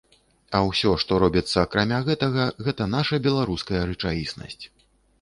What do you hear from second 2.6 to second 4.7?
гэта наша беларуская рэчаіснасць.